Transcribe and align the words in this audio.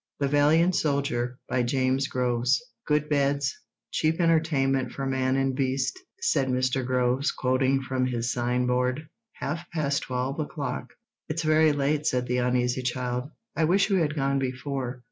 "'The 0.19 0.27
Valiant 0.29 0.75
Soldier,' 0.75 1.37
by 1.47 1.61
James 1.61 2.07
Groves. 2.07 2.59
Good 2.87 3.07
beds. 3.07 3.53
Cheap 3.91 4.19
entertainment 4.19 4.91
for 4.93 5.05
man 5.05 5.35
and 5.35 5.53
beast," 5.55 5.99
said 6.21 6.47
Mr. 6.47 6.83
Groves, 6.83 7.31
quoting 7.31 7.83
from 7.83 8.07
his 8.07 8.33
sign 8.33 8.65
board. 8.65 9.05
"Half 9.33 9.69
past 9.69 10.01
twelve 10.01 10.39
o'clock." 10.39 10.87
"It's 11.29 11.43
very 11.43 11.71
late," 11.71 12.07
said 12.07 12.25
the 12.25 12.37
uneasy 12.37 12.81
child. 12.81 13.29
"I 13.55 13.65
wish 13.65 13.91
we 13.91 13.99
had 13.99 14.15
gone 14.15 14.39
before. 14.39 14.99